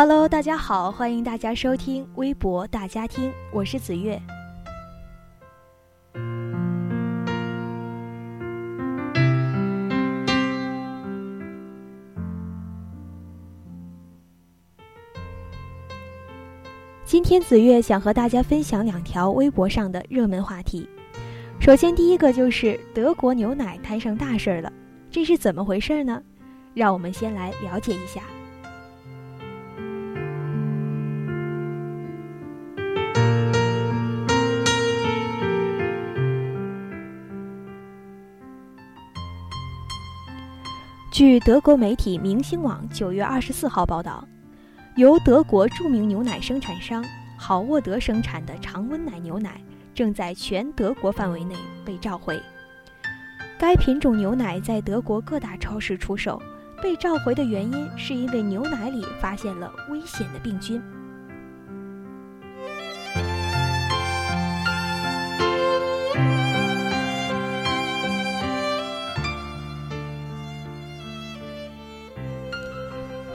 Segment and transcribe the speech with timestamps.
[0.00, 4.16] Hello，大家好，欢迎大家收听微博大家庭，我是子月。
[17.04, 20.88] 今天子月想和大家分享两条微博上的热门话题。
[21.58, 24.72] 首先，第一个就是德国牛奶摊上大事儿了，
[25.10, 26.22] 这是怎么回事呢？
[26.72, 28.22] 让我们先来了解一下。
[41.18, 44.24] 据德国媒体明星网九月二十四号报道，
[44.94, 47.04] 由德国著名牛奶生产商
[47.36, 49.60] 好沃德生产的常温奶牛奶
[49.92, 52.40] 正在全德国范围内被召回。
[53.58, 56.40] 该品种牛奶在德国各大超市出售，
[56.80, 60.80] 被召回的原因是因为牛奶里发现了危险的病菌。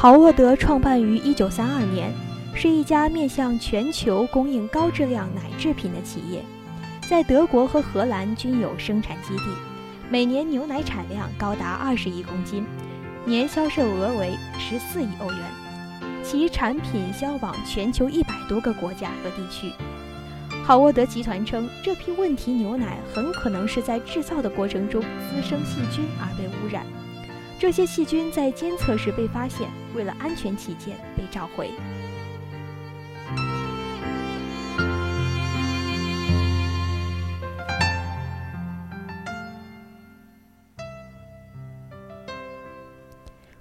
[0.00, 2.10] 好沃德创办于1932年，
[2.54, 6.42] 是一家面向全球供应高质量奶制品的企业，
[7.06, 9.42] 在德国和荷兰均有生产基地，
[10.08, 12.64] 每年牛奶产量高达20亿公斤，
[13.26, 15.38] 年销售额为14亿欧元，
[16.24, 19.70] 其产品销往全球100多个国家和地区。
[20.64, 26.86] 好沃德集团称，这批问题牛奶很可能是在制造的过程中滋生细菌而被污染。
[27.58, 31.70] 这些细菌在监测时被发现，为了安全起见被召回。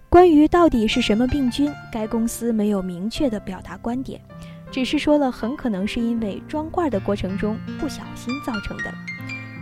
[0.09, 4.19] 关于到底是什么病菌，该公司没有明确的表达观点，
[4.71, 8.93] 只是说了很可能是因为装罐的过程中不小心造成的。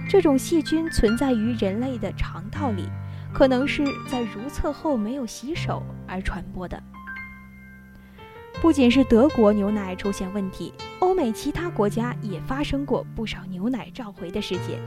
[0.09, 2.87] 这种细菌存在于人类的肠道里。
[3.33, 6.81] 可能是在如厕后没有洗手而传播的。
[8.59, 14.79] 不仅是德国牛奶出现问题，欧美其他国家也发生过不少牛奶召回的事件。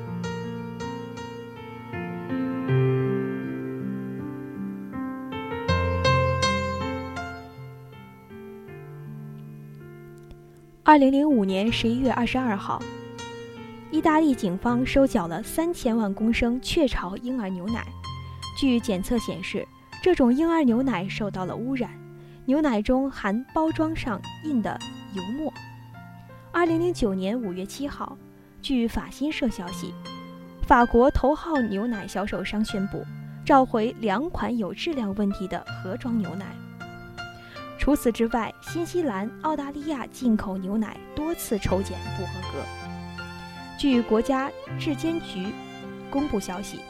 [10.82, 12.82] 二零零五年十一月二十二号，
[13.92, 17.86] 意大利警方收缴了三千万公升雀巢婴儿牛奶。
[18.60, 19.66] 据检测显示，
[20.02, 21.90] 这种婴儿牛奶受到了污染，
[22.44, 24.78] 牛奶中含包装上印的
[25.14, 25.50] 油墨。
[26.52, 28.18] 二零零九年五月七号，
[28.60, 29.94] 据法新社消息，
[30.66, 33.02] 法国头号牛奶销售商宣布
[33.46, 36.54] 召回两款有质量问题的盒装牛奶。
[37.78, 42.62] 除此之外，新西兰、澳大利亚进口牛奶多次抽检不合格。
[43.78, 45.46] 据国家质监局
[46.10, 46.80] 公布消息。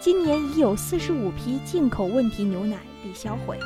[0.00, 3.58] 今年已有四十五批进口问题牛奶被销毁，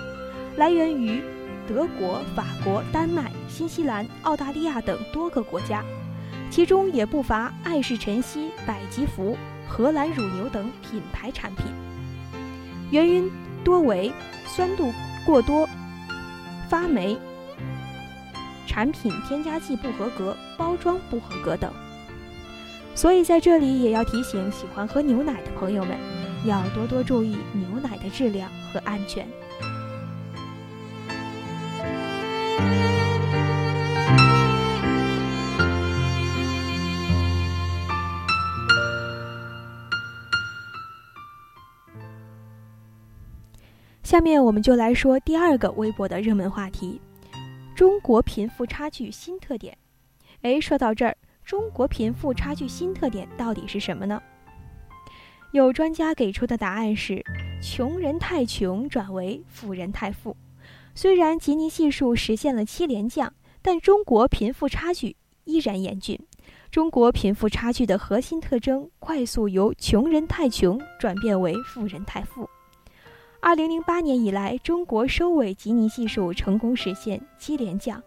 [0.57, 1.23] 来源于
[1.69, 5.85] 德国、法国、丹麦、新西兰、澳大利亚等多个国家，
[6.51, 9.37] 其中也不乏爱氏晨曦、百吉福、
[9.69, 11.67] 荷兰乳牛等品牌产品。
[12.91, 13.31] 原因
[13.63, 14.11] 多为
[14.47, 14.91] 酸度
[15.27, 15.69] 过多、
[16.71, 17.19] 发霉、
[18.67, 21.71] 产品添加剂不合格、包装不合格等。
[22.95, 26.20] 所以在这里也要提醒喜欢喝牛奶的朋友们。
[26.45, 29.27] 要多多注意牛奶的质量和安全。
[44.03, 47.01] 下面我们就来说第二个微博的热门话题：
[47.77, 49.78] 中国贫富差距新特点。
[50.42, 54.21] 哎，说到这儿，中国贫富差距新特点到底是什么呢？
[55.53, 57.25] 有专家给出的答案是：
[57.61, 60.37] 穷人太穷转为富人太富。
[60.95, 66.17] 虽然吉尼系数实现了七连降，但中国贫富差距依然严峻，
[66.71, 72.49] 中国贫富差距的核心特征快速由穷人太穷转变为富人太富。
[73.41, 78.01] 二零零八年以来，中国收尾吉尼系数成功实现七连降。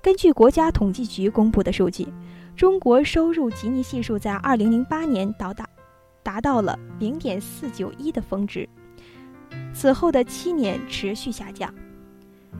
[0.00, 2.08] 根据国家统计局公布的数据，
[2.56, 5.68] 中国收入吉尼系数在二零零八年到达
[6.26, 8.68] 达到了零点四九一的峰值，
[9.72, 11.72] 此后的七年持续下降。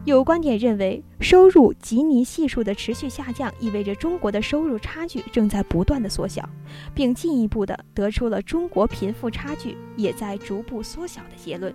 [0.04, 6.48] 有观点认为，收入吉尼系数的持续下降意味着中国的收入差距正在不断的缩小，
[6.94, 11.74] 并进一步的得出了中国贫富差距也在逐步缩小的结论。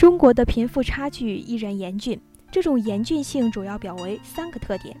[0.00, 2.18] 中国的贫富差距依然严峻，
[2.50, 4.96] 这种严峻性主要表为三个特点：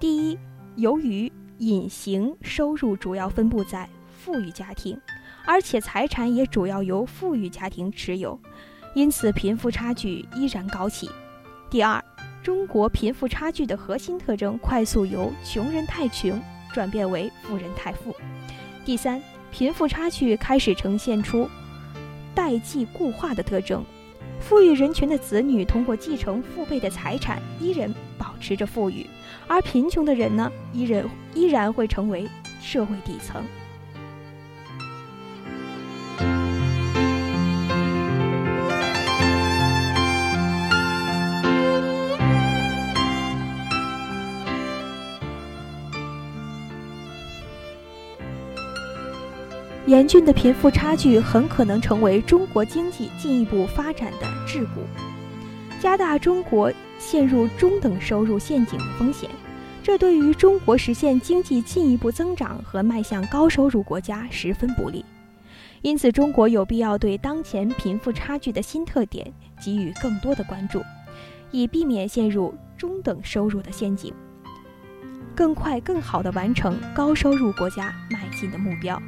[0.00, 0.36] 第一，
[0.74, 5.00] 由于隐形收入主要分布在富裕家庭，
[5.46, 8.36] 而且财产也主要由富裕家庭持有，
[8.96, 11.06] 因此贫富差距依然高企；
[11.70, 12.04] 第二，
[12.42, 16.42] 中国贫富差距的核心特征快速由穷人太穷
[16.72, 18.10] 转变为富人太富；
[18.84, 19.22] 第三，
[19.52, 21.48] 贫富差距开始呈现出
[22.34, 23.84] 代际固化的特征。
[24.40, 29.06] 富裕人群的子女通过继承父辈的财产，依然保持着富裕；
[29.46, 31.04] 而贫穷的人呢，依然
[31.34, 32.28] 依然会成为
[32.60, 33.42] 社会底层。
[49.86, 54.66] 严峻的贫富差距很可能成为中国经济进一步发展的桎梏，
[55.78, 59.28] 加大中国陷入中等收入陷阱的风险。
[59.82, 65.04] 这对于中国实现经济进一步增长和迈向高收入国家十分不利。
[65.82, 69.30] 因此，中国有必要对当前贫富差距的新特点
[69.62, 70.82] 给予更多的关注，
[71.50, 74.14] 以避免陷入中等收入的陷阱，
[75.34, 78.98] 更快、更好地完成高收入国家迈进的目标。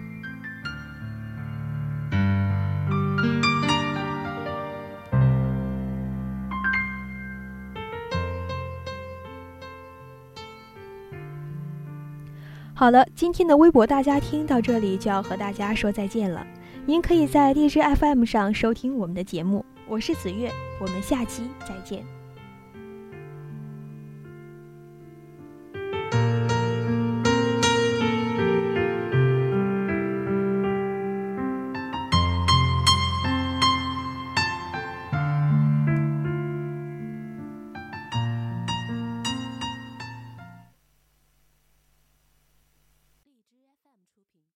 [12.79, 16.47] 好了，今天的微博大家听到这里就要和大家说再见了。
[16.85, 22.16] 您可以在荔枝 FM 上收听我们的节目，我是子月，我们下期再见。